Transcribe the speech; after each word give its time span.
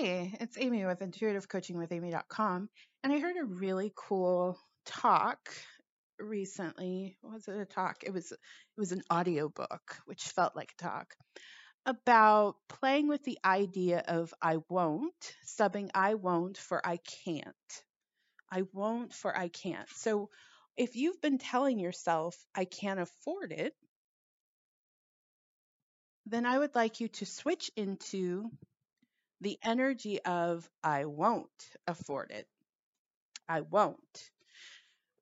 Hey, 0.00 0.32
it's 0.38 0.56
Amy 0.56 0.84
with 0.84 1.00
intuitivecoachingwithamy.com. 1.00 2.68
And 3.02 3.12
I 3.12 3.18
heard 3.18 3.34
a 3.36 3.44
really 3.44 3.92
cool 3.96 4.56
talk 4.86 5.48
recently. 6.20 7.16
Was 7.20 7.48
it 7.48 7.58
a 7.58 7.64
talk? 7.64 8.04
It 8.04 8.12
was 8.12 8.30
it 8.30 8.38
was 8.76 8.92
an 8.92 9.02
audio 9.10 9.48
book, 9.48 9.98
which 10.06 10.22
felt 10.22 10.54
like 10.54 10.70
a 10.78 10.82
talk 10.84 11.16
about 11.84 12.54
playing 12.68 13.08
with 13.08 13.24
the 13.24 13.40
idea 13.44 14.04
of 14.06 14.32
I 14.40 14.58
won't, 14.68 15.34
subbing 15.44 15.90
I 15.96 16.14
won't 16.14 16.58
for 16.58 16.80
I 16.86 17.00
can't. 17.24 17.82
I 18.52 18.62
won't 18.72 19.12
for 19.12 19.36
I 19.36 19.48
can't. 19.48 19.88
So 19.96 20.30
if 20.76 20.94
you've 20.94 21.20
been 21.20 21.38
telling 21.38 21.80
yourself 21.80 22.36
I 22.54 22.66
can't 22.66 23.00
afford 23.00 23.50
it, 23.50 23.74
then 26.26 26.46
I 26.46 26.56
would 26.56 26.76
like 26.76 27.00
you 27.00 27.08
to 27.08 27.26
switch 27.26 27.72
into 27.74 28.52
the 29.40 29.58
energy 29.62 30.20
of 30.24 30.68
I 30.82 31.04
won't 31.04 31.48
afford 31.86 32.30
it. 32.30 32.46
I 33.48 33.62
won't. 33.62 34.30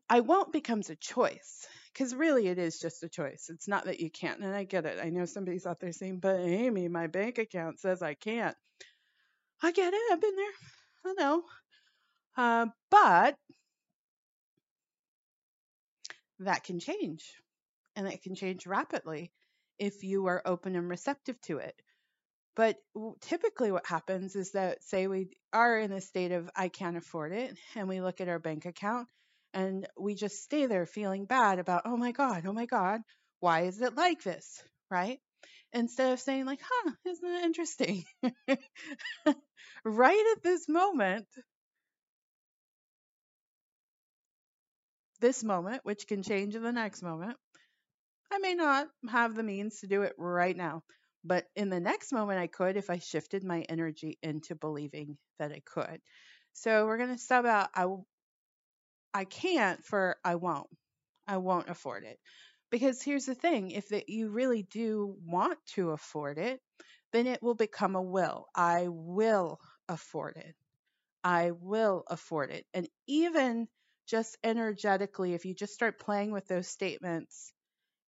I 0.09 0.21
won't 0.21 0.53
becomes 0.53 0.91
a 0.91 0.97
choice 0.97 1.67
because 1.93 2.15
really 2.15 2.47
it 2.47 2.59
is 2.59 2.79
just 2.79 3.03
a 3.03 3.09
choice. 3.09 3.49
It's 3.49 3.69
not 3.69 3.87
that 3.87 4.01
you 4.01 4.11
can't. 4.11 4.41
And 4.41 4.55
I 4.55 4.65
get 4.65 4.87
it. 4.87 4.99
I 5.03 5.11
know 5.11 5.25
somebody's 5.25 5.67
out 5.67 5.81
there 5.81 5.93
saying, 5.93 6.21
but 6.21 6.41
Amy, 6.41 6.89
my 6.89 7.09
bank 7.09 7.39
account 7.39 7.81
says 7.81 8.03
I 8.03 8.15
can't. 8.15 8.57
I 9.63 9.73
get 9.73 9.93
it. 9.93 10.01
I've 10.13 10.21
been 10.21 10.37
there. 10.37 10.53
I 11.07 11.15
know. 11.15 11.43
Uh, 12.37 12.67
but 12.91 13.37
that 16.41 16.65
can 16.65 16.79
change 16.79 17.35
and 17.97 18.07
it 18.07 18.23
can 18.23 18.35
change 18.35 18.67
rapidly 18.67 19.33
if 19.79 20.05
you 20.05 20.27
are 20.27 20.43
open 20.45 20.77
and 20.77 20.89
receptive 20.89 21.41
to 21.43 21.59
it. 21.59 21.75
But 22.57 22.79
typically, 23.21 23.71
what 23.71 23.87
happens 23.87 24.35
is 24.35 24.53
that, 24.53 24.83
say, 24.83 25.07
we 25.07 25.29
are 25.53 25.79
in 25.79 25.93
a 25.93 26.01
state 26.01 26.33
of 26.33 26.51
I 26.57 26.69
can't 26.69 26.97
afford 26.97 27.33
it, 27.33 27.57
and 27.77 27.87
we 27.87 28.01
look 28.01 28.21
at 28.21 28.29
our 28.29 28.39
bank 28.39 28.65
account 28.65 29.09
and 29.55 29.87
we 29.99 30.15
just 30.15 30.43
stay 30.43 30.67
there 30.67 30.87
feeling 30.87 31.27
bad 31.27 31.59
about, 31.59 31.83
oh 31.85 31.97
my 31.97 32.13
God, 32.13 32.45
oh 32.47 32.53
my 32.53 32.67
God, 32.67 33.01
why 33.41 33.63
is 33.63 33.81
it 33.81 33.95
like 33.95 34.23
this? 34.23 34.63
Right? 34.91 35.19
Instead 35.73 36.13
of 36.13 36.21
saying, 36.21 36.47
like, 36.47 36.61
huh, 36.63 36.93
isn't 37.07 37.29
it 37.29 37.45
interesting? 37.45 38.05
right 39.85 40.35
at 40.37 40.43
this 40.43 40.69
moment, 40.69 41.27
this 45.21 45.45
moment, 45.45 45.85
which 45.85 46.07
can 46.07 46.23
change 46.23 46.55
in 46.55 46.63
the 46.63 46.73
next 46.73 47.03
moment, 47.03 47.37
I 48.33 48.39
may 48.39 48.55
not 48.55 48.89
have 49.09 49.35
the 49.35 49.43
means 49.43 49.81
to 49.81 49.87
do 49.87 50.03
it 50.03 50.15
right 50.19 50.57
now. 50.57 50.83
But 51.27 51.47
in 51.57 51.71
the 51.71 51.81
next 51.81 52.13
moment, 52.13 52.39
I 52.39 52.47
could 52.47 52.77
if 52.77 52.89
I 52.89 52.99
shifted 52.99 53.43
my 53.43 53.63
energy 53.63 54.19
into 54.23 54.55
believing 54.55 55.19
that 55.39 55.53
I 55.53 55.61
could. 55.65 56.01
So 56.53 56.87
we're 56.87 56.99
going 56.99 57.15
to 57.15 57.19
sub 57.19 57.47
out 57.47 57.71
I, 57.75 57.87
I 59.13 59.25
can't 59.25 59.85
for 59.85 60.17
I 60.25 60.37
won't. 60.37 60.69
I 61.27 61.39
won't 61.39 61.69
afford 61.69 62.05
it. 62.05 62.19
Because 62.71 63.03
here's 63.03 63.27
the 63.27 63.35
thing 63.35 63.71
if 63.71 63.89
that 63.89 64.09
you 64.09 64.29
really 64.29 64.63
do 64.63 65.17
want 65.25 65.59
to 65.75 65.91
afford 65.91 66.39
it, 66.39 66.61
then 67.13 67.27
it 67.27 67.43
will 67.43 67.55
become 67.55 67.97
a 67.97 68.03
will. 68.03 68.47
I 68.55 68.87
will 68.89 69.59
afford 69.89 70.37
it. 70.37 70.55
I 71.25 71.51
will 71.53 72.05
afford 72.09 72.51
it. 72.51 72.67
And 72.73 72.89
even 73.09 73.69
just 74.07 74.37
energetically, 74.45 75.35
if 75.35 75.45
you 75.45 75.55
just 75.55 75.75
start 75.75 75.99
playing 75.99 76.31
with 76.31 76.47
those 76.47 76.69
statements, 76.69 77.53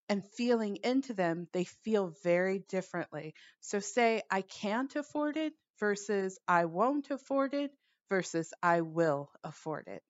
and 0.09 0.25
feeling 0.37 0.79
into 0.83 1.15
them, 1.15 1.49
they 1.53 1.65
feel 1.65 2.15
very 2.23 2.61
differently. 2.69 3.35
So, 3.61 3.81
say 3.81 4.23
I 4.31 4.43
can't 4.43 4.95
afford 4.97 5.37
it 5.37 5.53
versus 5.79 6.39
I 6.49 6.65
won't 6.65 7.11
afford 7.11 7.55
it 7.55 7.73
versus 8.09 8.53
I 8.63 8.81
will 8.81 9.31
afford 9.45 9.89
it. 9.89 10.03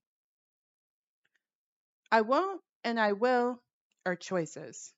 I 2.10 2.22
won't 2.22 2.60
and 2.84 2.98
I 2.98 3.12
will 3.12 3.60
are 4.06 4.16
choices. 4.16 4.92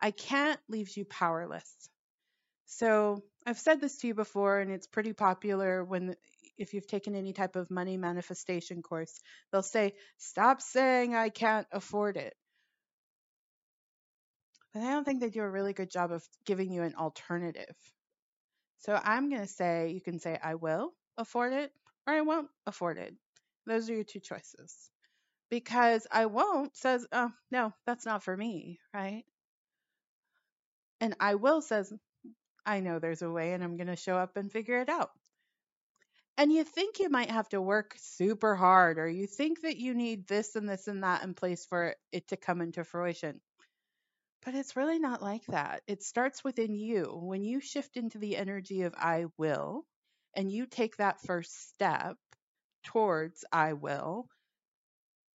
I 0.00 0.10
can't 0.10 0.60
leaves 0.68 0.96
you 0.96 1.04
powerless. 1.04 1.88
So, 2.66 3.22
I've 3.46 3.58
said 3.58 3.80
this 3.80 3.98
to 3.98 4.08
you 4.08 4.14
before, 4.14 4.58
and 4.58 4.70
it's 4.72 4.86
pretty 4.88 5.12
popular 5.12 5.84
when 5.84 6.16
if 6.58 6.74
you've 6.74 6.86
taken 6.86 7.14
any 7.14 7.32
type 7.32 7.56
of 7.56 7.70
money 7.70 7.96
manifestation 7.96 8.82
course, 8.82 9.20
they'll 9.52 9.62
say, 9.62 9.94
Stop 10.18 10.60
saying 10.60 11.14
I 11.14 11.28
can't 11.28 11.66
afford 11.72 12.16
it. 12.16 12.34
But 14.76 14.84
I 14.84 14.90
don't 14.90 15.04
think 15.04 15.20
they 15.22 15.30
do 15.30 15.40
a 15.40 15.48
really 15.48 15.72
good 15.72 15.90
job 15.90 16.12
of 16.12 16.22
giving 16.44 16.70
you 16.70 16.82
an 16.82 16.96
alternative. 16.96 17.74
So 18.80 19.00
I'm 19.02 19.30
going 19.30 19.40
to 19.40 19.48
say 19.48 19.92
you 19.92 20.02
can 20.02 20.18
say, 20.18 20.38
I 20.42 20.56
will 20.56 20.92
afford 21.16 21.54
it 21.54 21.72
or 22.06 22.12
I 22.12 22.20
won't 22.20 22.48
afford 22.66 22.98
it. 22.98 23.14
Those 23.64 23.88
are 23.88 23.94
your 23.94 24.04
two 24.04 24.20
choices. 24.20 24.90
Because 25.48 26.06
I 26.12 26.26
won't 26.26 26.76
says, 26.76 27.06
oh, 27.10 27.30
no, 27.50 27.72
that's 27.86 28.04
not 28.04 28.22
for 28.22 28.36
me, 28.36 28.78
right? 28.92 29.24
And 31.00 31.16
I 31.20 31.36
will 31.36 31.62
says, 31.62 31.90
I 32.66 32.80
know 32.80 32.98
there's 32.98 33.22
a 33.22 33.30
way 33.30 33.54
and 33.54 33.64
I'm 33.64 33.78
going 33.78 33.86
to 33.86 33.96
show 33.96 34.18
up 34.18 34.36
and 34.36 34.52
figure 34.52 34.82
it 34.82 34.90
out. 34.90 35.10
And 36.36 36.52
you 36.52 36.64
think 36.64 36.98
you 36.98 37.08
might 37.08 37.30
have 37.30 37.48
to 37.48 37.62
work 37.62 37.94
super 37.96 38.54
hard 38.54 38.98
or 38.98 39.08
you 39.08 39.26
think 39.26 39.62
that 39.62 39.78
you 39.78 39.94
need 39.94 40.28
this 40.28 40.54
and 40.54 40.68
this 40.68 40.86
and 40.86 41.02
that 41.02 41.22
in 41.22 41.32
place 41.32 41.64
for 41.64 41.94
it 42.12 42.28
to 42.28 42.36
come 42.36 42.60
into 42.60 42.84
fruition. 42.84 43.40
But 44.46 44.54
it's 44.54 44.76
really 44.76 45.00
not 45.00 45.20
like 45.20 45.44
that. 45.46 45.82
It 45.88 46.04
starts 46.04 46.44
within 46.44 46.76
you. 46.76 47.18
When 47.20 47.42
you 47.42 47.60
shift 47.60 47.96
into 47.96 48.18
the 48.18 48.36
energy 48.36 48.82
of 48.82 48.94
I 48.96 49.24
will, 49.36 49.84
and 50.34 50.52
you 50.52 50.66
take 50.66 50.98
that 50.98 51.20
first 51.20 51.68
step 51.70 52.16
towards 52.84 53.44
I 53.52 53.72
will, 53.72 54.28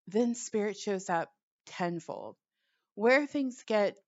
then 0.06 0.34
spirit 0.34 0.78
shows 0.78 1.10
up 1.10 1.30
tenfold. 1.66 2.36
Where 2.94 3.26
things 3.26 3.62
get 3.66 3.98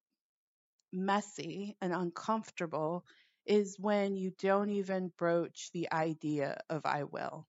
messy 0.91 1.77
and 1.83 1.93
uncomfortable 1.93 3.05
is 3.45 3.79
when 3.79 4.17
you 4.17 4.33
don't 4.39 4.71
even 4.71 5.13
broach 5.19 5.71
the 5.75 5.93
idea 5.93 6.63
of 6.71 6.87
I 6.87 7.05
will. 7.05 7.47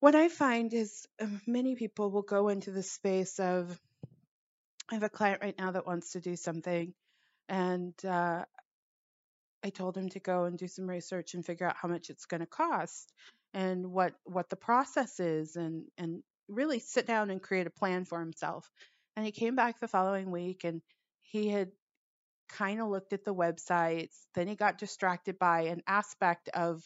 What 0.00 0.16
I 0.16 0.28
find 0.28 0.74
is 0.74 1.06
uh, 1.22 1.26
many 1.46 1.76
people 1.76 2.10
will 2.10 2.22
go 2.22 2.48
into 2.48 2.72
the 2.72 2.82
space 2.82 3.38
of 3.38 3.80
I 4.90 4.94
have 4.94 5.02
a 5.04 5.08
client 5.08 5.40
right 5.42 5.56
now 5.58 5.70
that 5.72 5.86
wants 5.86 6.12
to 6.12 6.20
do 6.20 6.36
something, 6.36 6.92
and 7.48 7.94
uh, 8.04 8.44
I 9.62 9.70
told 9.70 9.96
him 9.96 10.08
to 10.10 10.20
go 10.20 10.44
and 10.44 10.58
do 10.58 10.66
some 10.68 10.88
research 10.88 11.34
and 11.34 11.44
figure 11.44 11.68
out 11.68 11.76
how 11.76 11.88
much 11.88 12.10
it's 12.10 12.26
going 12.26 12.40
to 12.40 12.46
cost 12.46 13.12
and 13.54 13.92
what 13.92 14.14
what 14.24 14.48
the 14.50 14.56
process 14.56 15.20
is, 15.20 15.56
and 15.56 15.84
and 15.96 16.22
really 16.48 16.80
sit 16.80 17.06
down 17.06 17.30
and 17.30 17.42
create 17.42 17.66
a 17.66 17.70
plan 17.70 18.04
for 18.04 18.20
himself. 18.20 18.70
And 19.16 19.24
he 19.24 19.32
came 19.32 19.54
back 19.56 19.78
the 19.78 19.88
following 19.88 20.30
week, 20.30 20.64
and 20.64 20.82
he 21.22 21.48
had 21.48 21.70
kind 22.48 22.80
of 22.80 22.88
looked 22.88 23.12
at 23.12 23.24
the 23.24 23.34
websites. 23.34 24.16
Then 24.34 24.48
he 24.48 24.56
got 24.56 24.78
distracted 24.78 25.38
by 25.38 25.62
an 25.62 25.82
aspect 25.86 26.48
of 26.48 26.82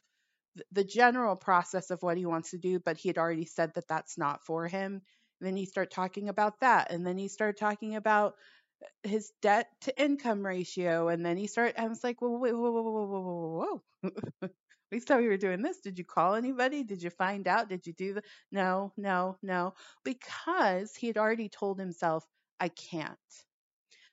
the 0.72 0.84
general 0.84 1.36
process 1.36 1.90
of 1.90 2.02
what 2.02 2.16
he 2.16 2.26
wants 2.26 2.50
to 2.50 2.58
do, 2.58 2.78
but 2.78 2.96
he 2.96 3.08
had 3.08 3.18
already 3.18 3.46
said 3.46 3.72
that 3.74 3.88
that's 3.88 4.18
not 4.18 4.44
for 4.44 4.68
him. 4.68 5.02
Then 5.40 5.56
he 5.56 5.66
start 5.66 5.90
talking 5.90 6.28
about 6.28 6.60
that. 6.60 6.90
And 6.90 7.06
then 7.06 7.18
he 7.18 7.28
start 7.28 7.58
talking 7.58 7.96
about 7.96 8.34
uh, 8.82 9.08
his 9.08 9.32
debt 9.42 9.68
to 9.82 10.02
income 10.02 10.44
ratio. 10.44 11.08
And 11.08 11.24
then 11.24 11.36
he 11.36 11.46
start, 11.46 11.74
I 11.78 11.88
was 11.88 12.02
like, 12.04 12.20
whoa, 12.20 12.30
whoa, 12.30 12.52
whoa, 12.52 12.70
whoa, 12.70 12.82
whoa, 12.82 13.06
whoa, 13.06 13.80
whoa. 14.02 14.50
we 14.92 15.00
thought 15.00 15.20
we 15.20 15.28
were 15.28 15.36
doing 15.36 15.62
this. 15.62 15.80
Did 15.80 15.98
you 15.98 16.04
call 16.04 16.34
anybody? 16.34 16.84
Did 16.84 17.02
you 17.02 17.10
find 17.10 17.46
out? 17.48 17.68
Did 17.68 17.86
you 17.86 17.92
do 17.92 18.14
the 18.14 18.22
no, 18.52 18.92
no, 18.96 19.38
no? 19.42 19.74
Because 20.04 20.94
he 20.94 21.08
had 21.08 21.18
already 21.18 21.48
told 21.48 21.78
himself, 21.78 22.24
I 22.60 22.68
can't. 22.68 23.18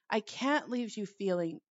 I 0.09 0.19
can't 0.19 0.69
leaves 0.69 0.97
you 0.97 1.05
feeling 1.05 1.61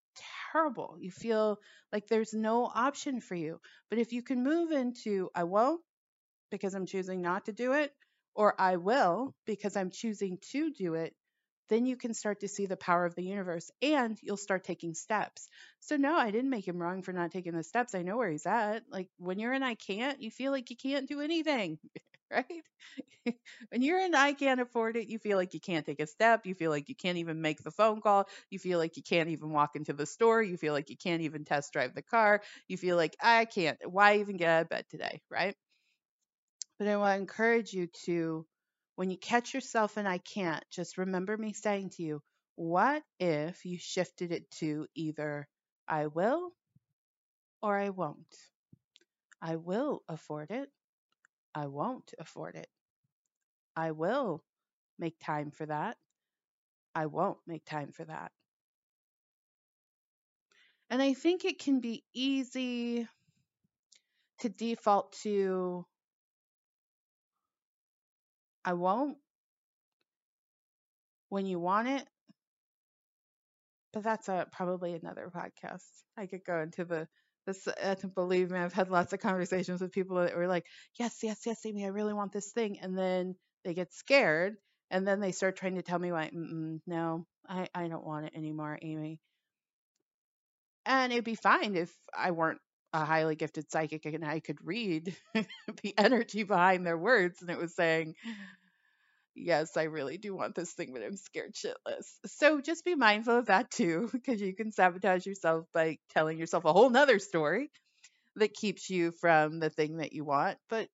terrible. 0.53 0.97
You 0.99 1.11
feel 1.11 1.59
like 1.93 2.06
there's 2.09 2.32
no 2.32 2.65
option 2.65 3.21
for 3.21 3.34
you. 3.34 3.61
But 3.91 3.99
if 3.99 4.12
you 4.12 4.22
can 4.22 4.43
move 4.43 4.70
into 4.70 5.31
I 5.35 5.44
won't 5.44 5.81
because 6.50 6.75
I'm 6.75 6.87
choosing 6.87 7.23
not 7.23 7.47
to 7.47 7.52
do 7.52 7.73
it, 7.73 7.93
or 8.35 8.61
I 8.61 8.77
will 8.77 9.35
because 9.47 9.77
I'm 9.77 9.91
choosing 9.91 10.38
to 10.53 10.71
do 10.73 10.94
it, 10.94 11.15
then 11.69 11.87
you 11.87 11.97
can 11.97 12.15
start 12.15 12.41
to 12.41 12.49
see 12.49 12.67
the 12.67 12.77
power 12.77 13.05
of 13.05 13.15
the 13.15 13.23
universe 13.23 13.71
and 13.81 14.19
you'll 14.23 14.37
start 14.37 14.65
taking 14.65 14.93
steps. 14.94 15.49
So, 15.81 15.97
no, 15.97 16.17
I 16.17 16.31
didn't 16.32 16.50
make 16.50 16.67
him 16.67 16.79
wrong 16.79 17.03
for 17.03 17.12
not 17.12 17.31
taking 17.31 17.55
the 17.55 17.62
steps. 17.62 17.94
I 17.94 18.03
know 18.03 18.17
where 18.17 18.31
he's 18.31 18.47
at. 18.47 18.85
Like 18.91 19.09
when 19.19 19.38
you're 19.38 19.53
in 19.53 19.62
I 19.62 19.75
can't, 19.75 20.21
you 20.21 20.31
feel 20.31 20.50
like 20.53 20.71
you 20.71 20.77
can't 20.77 21.09
do 21.09 21.21
anything, 21.21 21.79
right? 22.31 22.62
when 23.71 23.82
you're 23.82 24.00
in 24.00 24.15
I 24.15 24.33
can't 24.33 24.61
afford 24.61 24.97
it, 24.97 25.09
you 25.09 25.19
feel 25.19 25.37
like 25.37 25.55
you 25.55 25.61
can't 25.61 25.87
take 25.87 26.00
a 26.00 26.06
step. 26.06 26.47
You 26.47 26.55
feel 26.55 26.71
like 26.71 26.88
you 26.88 26.94
can't 26.97 27.19
even 27.19 27.41
make 27.41 27.62
the 27.62 27.71
phone 27.71 28.00
call. 28.00 28.29
You 28.50 28.59
feel 28.59 28.79
like 28.79 28.97
you 28.97 29.03
can't 29.03 29.29
even 29.31 29.50
walk 29.50 29.76
into 29.76 29.93
the 29.93 30.06
store. 30.06 30.43
You 30.43 30.56
feel 30.56 30.73
like 30.73 30.91
you 30.91 30.97
can't 30.97 31.23
even 31.23 31.44
test 31.44 31.73
drive 31.73 31.94
the 31.94 32.03
car. 32.03 32.43
You 32.69 32.76
feel 32.76 32.97
like 32.97 33.17
I 33.21 33.44
can't. 33.44 33.79
Why 33.91 34.19
even 34.19 34.37
get 34.37 34.49
out 34.49 34.62
of 34.62 34.69
bed 34.69 34.87
today, 34.91 35.23
right? 35.31 35.55
But 36.81 36.88
I 36.88 36.97
want 36.97 37.15
to 37.15 37.21
encourage 37.21 37.75
you 37.75 37.88
to, 38.06 38.47
when 38.97 39.11
you 39.11 39.19
catch 39.19 39.53
yourself 39.53 39.99
and 39.99 40.09
I 40.09 40.17
can't, 40.17 40.65
just 40.71 40.97
remember 40.97 41.37
me 41.37 41.53
saying 41.53 41.91
to 41.91 42.03
you, 42.03 42.23
what 42.56 43.03
if 43.19 43.67
you 43.67 43.77
shifted 43.79 44.32
it 44.32 44.50
to 44.53 44.87
either 44.94 45.47
I 45.87 46.06
will 46.06 46.53
or 47.62 47.79
I 47.79 47.91
won't? 47.91 48.35
I 49.43 49.56
will 49.56 50.03
afford 50.09 50.50
it. 50.50 50.71
I 51.55 51.67
won't 51.67 52.15
afford 52.19 52.55
it. 52.55 52.69
I 53.76 53.91
will 53.91 54.43
make 54.99 55.19
time 55.21 55.50
for 55.50 55.67
that. 55.67 55.99
I 56.94 57.06
won't 57.06 57.38
make 57.47 57.67
time 57.67 57.93
for 57.93 58.06
that. 58.06 58.33
And 60.88 61.03
I 61.03 61.12
think 61.12 61.44
it 61.44 61.59
can 61.59 61.81
be 61.81 62.05
easy 62.15 63.06
to 64.38 64.49
default 64.49 65.12
to 65.25 65.85
I 68.65 68.75
won't 68.75 69.19
when 71.29 71.47
you 71.47 71.59
want 71.59 71.89
it. 71.89 72.07
But 73.93 74.05
that's 74.05 74.29
a, 74.29 74.47
probably 74.53 74.95
another 74.95 75.31
podcast. 75.35 75.85
I 76.17 76.27
could 76.27 76.45
go 76.45 76.61
into 76.61 76.85
the 76.85 77.09
this. 77.47 77.67
Uh, 77.67 77.95
believe 78.15 78.51
me, 78.51 78.59
I've 78.59 78.73
had 78.73 78.91
lots 78.91 79.12
of 79.12 79.21
conversations 79.21 79.81
with 79.81 79.93
people 79.93 80.17
that 80.17 80.37
were 80.37 80.47
like, 80.47 80.67
"Yes, 80.99 81.19
yes, 81.23 81.41
yes, 81.47 81.65
Amy, 81.67 81.85
I 81.85 81.89
really 81.89 82.12
want 82.12 82.33
this 82.33 82.53
thing," 82.53 82.79
and 82.81 82.97
then 82.97 83.35
they 83.65 83.75
get 83.75 83.93
scared, 83.93 84.57
and 84.91 85.07
then 85.07 85.21
they 85.21 85.33
start 85.33 85.57
trying 85.57 85.77
to 85.77 85.83
tell 85.83 85.99
me 85.99 86.12
why. 86.12 86.31
No, 86.87 87.27
I 87.49 87.69
I 87.75 87.89
don't 87.89 88.05
want 88.07 88.27
it 88.27 88.35
anymore, 88.37 88.79
Amy. 88.83 89.21
And 90.87 91.12
it'd 91.12 91.25
be 91.25 91.35
fine 91.35 91.75
if 91.77 91.93
I 92.17 92.31
weren't 92.31 92.61
a 92.92 93.04
highly 93.04 93.37
gifted 93.37 93.70
psychic 93.70 94.04
and 94.06 94.25
I 94.25 94.40
could 94.40 94.58
read 94.64 95.14
the 95.34 95.94
energy 95.96 96.42
behind 96.42 96.87
their 96.87 96.98
words, 96.98 97.40
and 97.40 97.50
it 97.50 97.58
was 97.58 97.75
saying 97.75 98.14
yes, 99.34 99.76
I 99.76 99.84
really 99.84 100.19
do 100.19 100.34
want 100.34 100.54
this 100.54 100.72
thing, 100.72 100.92
but 100.92 101.02
I'm 101.02 101.16
scared 101.16 101.54
shitless. 101.54 102.06
So 102.26 102.60
just 102.60 102.84
be 102.84 102.94
mindful 102.94 103.38
of 103.38 103.46
that 103.46 103.70
too, 103.70 104.08
because 104.12 104.40
you 104.40 104.54
can 104.54 104.72
sabotage 104.72 105.26
yourself 105.26 105.66
by 105.72 105.98
telling 106.10 106.38
yourself 106.38 106.64
a 106.64 106.72
whole 106.72 106.90
nother 106.90 107.19
story 107.19 107.70
that 108.37 108.54
keeps 108.54 108.90
you 108.90 109.12
from 109.12 109.60
the 109.60 109.70
thing 109.70 109.98
that 109.98 110.12
you 110.12 110.25
want. 110.25 110.58
But 110.69 110.88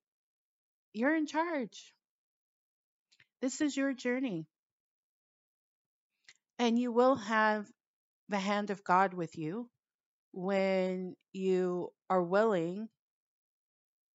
you're 0.93 1.15
in 1.15 1.27
charge. 1.27 1.93
This 3.41 3.61
is 3.61 3.77
your 3.77 3.93
journey. 3.93 4.47
And 6.59 6.79
you 6.79 6.91
will 6.91 7.15
have 7.15 7.67
the 8.29 8.39
hand 8.39 8.71
of 8.71 8.83
God 8.83 9.13
with 9.13 9.37
you 9.37 9.69
when 10.37 11.15
you 11.33 11.89
are 12.11 12.21
willing 12.21 12.87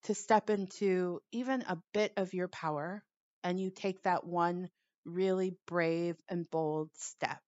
to 0.05 0.15
step 0.15 0.51
into 0.51 1.21
even 1.33 1.63
a 1.63 1.77
bit 1.93 2.13
of 2.17 2.33
your 2.33 2.47
power 2.47 3.03
and 3.43 3.59
you 3.59 3.73
take 3.75 4.01
that 4.05 4.25
one 4.25 4.69
really 5.05 5.57
brave 5.67 6.15
and 6.29 6.49
bold 6.49 6.91
step. 6.95 7.41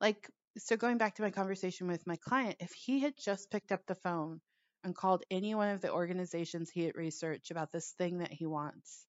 Like, 0.00 0.28
so 0.56 0.76
going 0.76 0.98
back 0.98 1.14
to 1.14 1.22
my 1.22 1.30
conversation 1.30 1.86
with 1.86 2.04
my 2.04 2.16
client, 2.16 2.56
if 2.58 2.72
he 2.72 2.98
had 2.98 3.14
just 3.16 3.48
picked 3.48 3.70
up 3.70 3.86
the 3.86 3.94
phone 3.94 4.40
and 4.82 4.92
called 4.92 5.22
any 5.30 5.54
one 5.54 5.68
of 5.68 5.80
the 5.80 5.92
organizations 5.92 6.70
he 6.70 6.82
had 6.82 6.96
researched 6.96 7.52
about 7.52 7.70
this 7.70 7.94
thing 7.96 8.18
that 8.18 8.32
he 8.32 8.46
wants, 8.46 9.06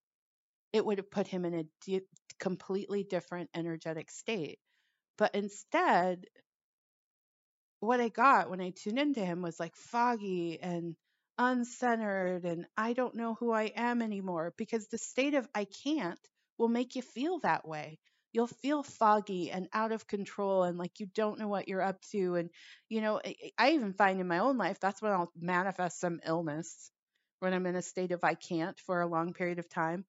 it 0.74 0.86
would 0.86 1.00
have 1.00 1.10
put 1.10 1.26
him 1.26 1.44
in 1.44 1.56
a 1.56 1.64
di- 1.88 2.06
completely 2.40 3.04
different 3.04 3.50
energetic 3.56 4.12
state. 4.12 4.60
But 5.18 5.34
instead, 5.34 6.26
what 7.80 8.00
I 8.02 8.10
got 8.10 8.50
when 8.50 8.62
I 8.62 8.72
tuned 8.72 9.00
into 9.00 9.24
him 9.26 9.42
was 9.42 9.60
like 9.60 9.76
foggy 9.76 10.60
and 10.62 10.96
uncentered 11.40 12.44
and 12.46 12.66
I 12.78 12.94
don't 12.94 13.16
know 13.16 13.36
who 13.36 13.52
I 13.52 13.72
am 13.76 14.02
anymore 14.02 14.54
because 14.58 14.88
the 14.88 14.98
state 14.98 15.34
of 15.36 15.48
I 15.56 15.66
can't 15.66 16.20
will 16.58 16.68
make 16.68 16.96
you 16.96 17.02
feel 17.02 17.40
that 17.40 17.68
way. 17.68 18.00
You'll 18.34 18.48
feel 18.48 18.84
foggy 18.84 19.50
and 19.52 19.68
out 19.74 19.92
of 19.92 20.08
control 20.08 20.64
and 20.64 20.78
like 20.78 21.00
you 21.00 21.08
don't 21.08 21.40
know 21.40 21.48
what 21.48 21.68
you're 21.68 21.82
up 21.82 22.02
to. 22.12 22.36
And, 22.36 22.50
you 22.90 23.02
know, 23.02 23.22
I 23.58 23.72
even 23.72 23.94
find 23.94 24.20
in 24.20 24.28
my 24.28 24.40
own 24.40 24.58
life 24.58 24.80
that's 24.80 25.02
when 25.02 25.12
I'll 25.14 25.32
manifest 25.36 26.00
some 26.00 26.20
illness 26.26 26.92
when 27.40 27.54
I'm 27.54 27.66
in 27.66 27.76
a 27.76 27.82
state 27.82 28.12
of 28.12 28.24
I 28.24 28.36
can't 28.36 28.80
for 28.82 29.02
a 29.02 29.08
long 29.08 29.34
period 29.34 29.60
of 29.60 29.70
time. 29.70 30.06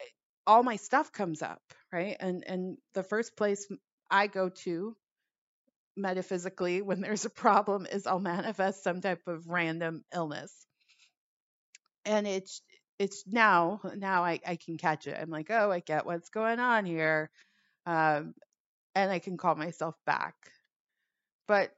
Eh, 0.00 0.04
all 0.46 0.62
my 0.62 0.76
stuff 0.76 1.12
comes 1.12 1.42
up, 1.42 1.62
right? 1.92 2.16
And 2.20 2.44
and 2.46 2.78
the 2.94 3.02
first 3.02 3.36
place 3.36 3.66
I 4.10 4.26
go 4.26 4.48
to 4.64 4.96
metaphysically 5.96 6.82
when 6.82 7.00
there's 7.00 7.24
a 7.24 7.30
problem 7.30 7.86
is 7.86 8.06
I'll 8.06 8.20
manifest 8.20 8.82
some 8.82 9.00
type 9.00 9.22
of 9.26 9.48
random 9.48 10.04
illness. 10.14 10.52
And 12.04 12.26
it's 12.26 12.62
it's 12.98 13.24
now 13.26 13.80
now 13.96 14.24
I, 14.24 14.40
I 14.46 14.56
can 14.56 14.76
catch 14.76 15.06
it. 15.06 15.18
I'm 15.20 15.30
like, 15.30 15.50
oh, 15.50 15.70
I 15.70 15.80
get 15.80 16.06
what's 16.06 16.30
going 16.30 16.60
on 16.60 16.84
here. 16.84 17.30
Um, 17.86 18.34
and 18.94 19.10
I 19.10 19.18
can 19.18 19.36
call 19.36 19.54
myself 19.54 19.94
back. 20.06 20.34
But 21.48 21.72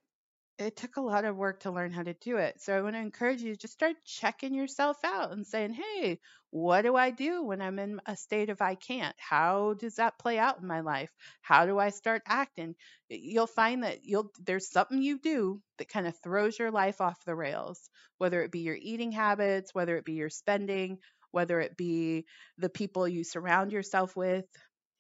it 0.62 0.76
took 0.76 0.96
a 0.96 1.02
lot 1.02 1.24
of 1.24 1.36
work 1.36 1.60
to 1.60 1.70
learn 1.70 1.92
how 1.92 2.02
to 2.02 2.14
do 2.14 2.36
it. 2.36 2.60
So 2.60 2.76
I 2.76 2.80
want 2.82 2.94
to 2.94 3.00
encourage 3.00 3.42
you 3.42 3.52
to 3.52 3.58
just 3.58 3.74
start 3.74 3.96
checking 4.04 4.54
yourself 4.54 4.96
out 5.04 5.32
and 5.32 5.46
saying, 5.46 5.74
hey, 5.74 6.20
what 6.50 6.82
do 6.82 6.94
I 6.96 7.10
do 7.10 7.42
when 7.44 7.60
I'm 7.60 7.78
in 7.78 8.00
a 8.06 8.16
state 8.16 8.50
of 8.50 8.60
I 8.60 8.74
can't? 8.74 9.16
How 9.18 9.74
does 9.74 9.96
that 9.96 10.18
play 10.18 10.38
out 10.38 10.60
in 10.60 10.66
my 10.66 10.80
life? 10.80 11.10
How 11.40 11.66
do 11.66 11.78
I 11.78 11.90
start 11.90 12.22
acting? 12.26 12.74
You'll 13.08 13.46
find 13.46 13.84
that 13.84 14.04
you'll 14.04 14.30
there's 14.44 14.70
something 14.70 15.02
you 15.02 15.18
do 15.18 15.60
that 15.78 15.88
kind 15.88 16.06
of 16.06 16.16
throws 16.18 16.58
your 16.58 16.70
life 16.70 17.00
off 17.00 17.24
the 17.24 17.34
rails, 17.34 17.90
whether 18.18 18.42
it 18.42 18.52
be 18.52 18.60
your 18.60 18.78
eating 18.80 19.12
habits, 19.12 19.74
whether 19.74 19.96
it 19.96 20.04
be 20.04 20.14
your 20.14 20.30
spending, 20.30 20.98
whether 21.30 21.60
it 21.60 21.76
be 21.76 22.26
the 22.58 22.68
people 22.68 23.08
you 23.08 23.24
surround 23.24 23.72
yourself 23.72 24.14
with. 24.16 24.44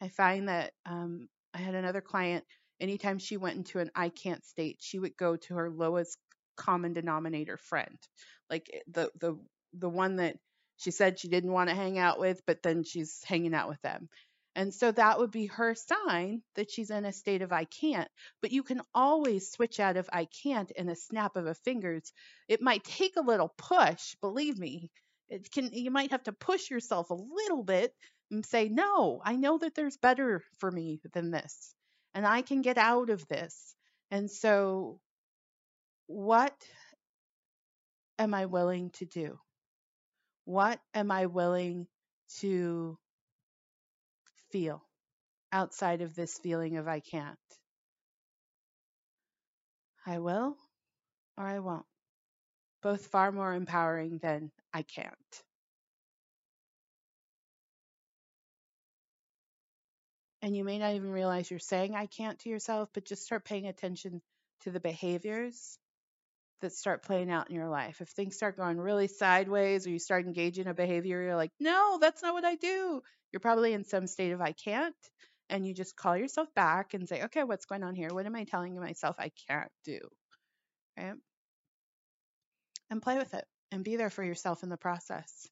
I 0.00 0.08
find 0.08 0.48
that 0.48 0.72
um, 0.86 1.28
I 1.54 1.58
had 1.58 1.74
another 1.74 2.00
client 2.00 2.44
anytime 2.82 3.18
she 3.18 3.36
went 3.38 3.56
into 3.56 3.78
an 3.78 3.90
I 3.94 4.10
can't 4.10 4.44
state, 4.44 4.78
she 4.80 4.98
would 4.98 5.16
go 5.16 5.36
to 5.36 5.54
her 5.54 5.70
lowest 5.70 6.18
common 6.56 6.92
denominator 6.92 7.56
friend. 7.56 7.98
Like 8.50 8.70
eh, 8.74 8.80
the 8.88 9.10
the 9.20 9.38
the 9.74 9.88
one 9.88 10.16
that 10.16 10.36
she 10.76 10.90
said 10.90 11.18
she 11.18 11.28
didn't 11.28 11.52
want 11.52 11.70
to 11.70 11.76
hang 11.76 11.98
out 11.98 12.18
with, 12.18 12.42
but 12.46 12.62
then 12.62 12.84
she's 12.84 13.22
hanging 13.24 13.54
out 13.54 13.68
with 13.68 13.80
them. 13.82 14.08
And 14.54 14.74
so 14.74 14.90
that 14.92 15.18
would 15.18 15.30
be 15.30 15.46
her 15.46 15.74
sign 15.74 16.42
that 16.56 16.70
she's 16.70 16.90
in 16.90 17.04
a 17.06 17.12
state 17.12 17.42
of 17.42 17.52
I 17.52 17.64
can't. 17.64 18.10
But 18.42 18.50
you 18.52 18.62
can 18.62 18.82
always 18.94 19.50
switch 19.50 19.80
out 19.80 19.96
of 19.96 20.10
I 20.12 20.26
can't 20.42 20.70
in 20.72 20.88
a 20.90 20.96
snap 20.96 21.36
of 21.36 21.46
a 21.46 21.54
fingers. 21.54 22.12
It 22.48 22.60
might 22.60 22.84
take 22.84 23.16
a 23.16 23.22
little 23.22 23.54
push, 23.56 24.14
believe 24.20 24.58
me. 24.58 24.90
It 25.28 25.50
can 25.50 25.72
you 25.72 25.90
might 25.90 26.10
have 26.10 26.24
to 26.24 26.32
push 26.32 26.70
yourself 26.70 27.10
a 27.10 27.14
little 27.14 27.62
bit 27.62 27.94
and 28.30 28.44
say, 28.44 28.68
"No, 28.68 29.22
I 29.24 29.36
know 29.36 29.58
that 29.58 29.74
there's 29.74 29.96
better 29.96 30.42
for 30.58 30.70
me 30.70 31.00
than 31.14 31.30
this." 31.30 31.74
And 32.14 32.26
I 32.26 32.42
can 32.42 32.62
get 32.62 32.78
out 32.78 33.10
of 33.10 33.26
this. 33.28 33.74
And 34.10 34.30
so, 34.30 35.00
what 36.06 36.54
am 38.18 38.34
I 38.34 38.46
willing 38.46 38.90
to 38.90 39.06
do? 39.06 39.38
What 40.44 40.80
am 40.94 41.10
I 41.10 41.26
willing 41.26 41.86
to 42.40 42.98
feel 44.50 44.82
outside 45.52 46.02
of 46.02 46.14
this 46.14 46.38
feeling 46.38 46.76
of 46.76 46.88
I 46.88 47.00
can't? 47.00 47.38
I 50.04 50.18
will 50.18 50.56
or 51.38 51.46
I 51.46 51.60
won't. 51.60 51.86
Both 52.82 53.06
far 53.06 53.30
more 53.30 53.54
empowering 53.54 54.18
than 54.18 54.50
I 54.74 54.82
can't. 54.82 55.42
And 60.42 60.56
you 60.56 60.64
may 60.64 60.78
not 60.78 60.94
even 60.94 61.10
realize 61.10 61.50
you're 61.50 61.60
saying 61.60 61.94
I 61.94 62.06
can't 62.06 62.38
to 62.40 62.48
yourself, 62.48 62.88
but 62.92 63.04
just 63.04 63.24
start 63.24 63.44
paying 63.44 63.68
attention 63.68 64.20
to 64.62 64.70
the 64.70 64.80
behaviors 64.80 65.78
that 66.60 66.72
start 66.72 67.04
playing 67.04 67.30
out 67.30 67.48
in 67.48 67.56
your 67.56 67.68
life. 67.68 68.00
If 68.00 68.08
things 68.08 68.36
start 68.36 68.56
going 68.56 68.78
really 68.78 69.08
sideways 69.08 69.86
or 69.86 69.90
you 69.90 69.98
start 69.98 70.24
engaging 70.24 70.66
a 70.66 70.74
behavior, 70.74 71.22
you're 71.22 71.36
like, 71.36 71.52
no, 71.60 71.98
that's 72.00 72.22
not 72.22 72.34
what 72.34 72.44
I 72.44 72.56
do. 72.56 73.02
You're 73.32 73.40
probably 73.40 73.72
in 73.72 73.84
some 73.84 74.06
state 74.06 74.32
of 74.32 74.40
I 74.40 74.52
can't. 74.52 74.94
And 75.48 75.66
you 75.66 75.74
just 75.74 75.96
call 75.96 76.16
yourself 76.16 76.48
back 76.54 76.94
and 76.94 77.08
say, 77.08 77.24
okay, 77.24 77.44
what's 77.44 77.66
going 77.66 77.82
on 77.82 77.94
here? 77.94 78.08
What 78.12 78.26
am 78.26 78.36
I 78.36 78.44
telling 78.44 78.78
myself 78.78 79.16
I 79.18 79.30
can't 79.48 79.70
do? 79.84 79.98
Right? 80.96 81.14
And 82.90 83.02
play 83.02 83.18
with 83.18 83.34
it 83.34 83.44
and 83.70 83.84
be 83.84 83.96
there 83.96 84.10
for 84.10 84.22
yourself 84.22 84.62
in 84.62 84.68
the 84.68 84.76
process. 84.76 85.48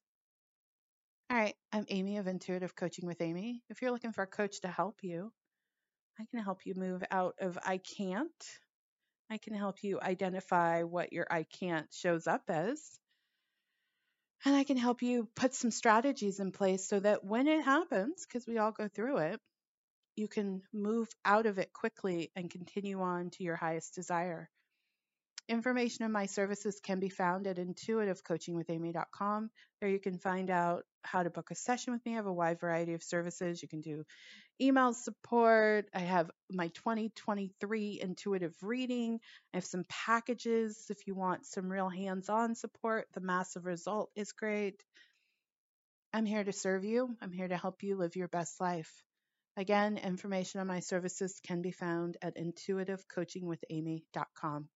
All 1.31 1.37
right, 1.37 1.55
I'm 1.71 1.85
Amy 1.87 2.17
of 2.17 2.27
Intuitive 2.27 2.75
Coaching 2.75 3.07
with 3.07 3.21
Amy. 3.21 3.63
If 3.69 3.81
you're 3.81 3.91
looking 3.91 4.11
for 4.11 4.21
a 4.21 4.27
coach 4.27 4.59
to 4.61 4.67
help 4.67 4.97
you, 5.01 5.31
I 6.19 6.25
can 6.25 6.43
help 6.43 6.65
you 6.65 6.73
move 6.75 7.05
out 7.09 7.35
of 7.39 7.57
I 7.65 7.77
can't. 7.77 8.29
I 9.29 9.37
can 9.37 9.53
help 9.53 9.81
you 9.81 10.01
identify 10.01 10.83
what 10.83 11.13
your 11.13 11.25
I 11.31 11.43
can't 11.43 11.87
shows 11.93 12.27
up 12.27 12.41
as. 12.49 12.81
And 14.43 14.57
I 14.57 14.65
can 14.65 14.75
help 14.75 15.03
you 15.03 15.29
put 15.33 15.55
some 15.55 15.71
strategies 15.71 16.41
in 16.41 16.51
place 16.51 16.85
so 16.85 16.99
that 16.99 17.23
when 17.23 17.47
it 17.47 17.63
happens, 17.63 18.25
because 18.27 18.45
we 18.45 18.57
all 18.57 18.73
go 18.73 18.89
through 18.89 19.19
it, 19.19 19.39
you 20.17 20.27
can 20.27 20.63
move 20.73 21.07
out 21.23 21.45
of 21.45 21.59
it 21.59 21.71
quickly 21.71 22.29
and 22.35 22.51
continue 22.51 22.99
on 22.99 23.29
to 23.29 23.43
your 23.45 23.55
highest 23.55 23.95
desire. 23.95 24.49
Information 25.49 26.05
on 26.05 26.11
my 26.11 26.27
services 26.27 26.79
can 26.81 26.99
be 26.99 27.09
found 27.09 27.47
at 27.47 27.57
intuitivecoachingwithamy.com. 27.57 29.49
There 29.79 29.89
you 29.89 29.99
can 29.99 30.17
find 30.17 30.49
out 30.49 30.83
how 31.03 31.23
to 31.23 31.29
book 31.29 31.51
a 31.51 31.55
session 31.55 31.93
with 31.93 32.05
me. 32.05 32.13
I 32.13 32.15
have 32.15 32.25
a 32.25 32.33
wide 32.33 32.59
variety 32.59 32.93
of 32.93 33.03
services. 33.03 33.61
You 33.61 33.67
can 33.67 33.81
do 33.81 34.03
email 34.61 34.93
support. 34.93 35.89
I 35.93 35.99
have 35.99 36.31
my 36.49 36.69
2023 36.69 37.99
intuitive 38.01 38.55
reading. 38.61 39.19
I 39.53 39.57
have 39.57 39.65
some 39.65 39.83
packages 39.89 40.85
if 40.89 41.05
you 41.07 41.15
want 41.15 41.45
some 41.45 41.69
real 41.69 41.89
hands 41.89 42.29
on 42.29 42.55
support. 42.55 43.07
The 43.13 43.21
massive 43.21 43.65
result 43.65 44.11
is 44.15 44.31
great. 44.31 44.81
I'm 46.13 46.25
here 46.25 46.43
to 46.43 46.53
serve 46.53 46.83
you. 46.83 47.15
I'm 47.21 47.31
here 47.31 47.47
to 47.47 47.57
help 47.57 47.83
you 47.83 47.95
live 47.95 48.15
your 48.15 48.27
best 48.27 48.59
life. 48.61 49.03
Again, 49.57 49.97
information 49.97 50.61
on 50.61 50.67
my 50.67 50.79
services 50.79 51.39
can 51.43 51.61
be 51.61 51.71
found 51.71 52.15
at 52.21 52.37
intuitivecoachingwithamy.com. 52.37 54.69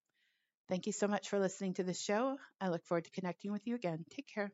Thank 0.68 0.86
you 0.86 0.92
so 0.92 1.08
much 1.08 1.28
for 1.28 1.38
listening 1.40 1.74
to 1.74 1.82
this 1.82 2.00
show. 2.00 2.38
I 2.60 2.68
look 2.68 2.84
forward 2.86 3.04
to 3.06 3.10
connecting 3.10 3.50
with 3.52 3.66
you 3.66 3.74
again. 3.74 4.04
Take 4.10 4.28
care. 4.28 4.52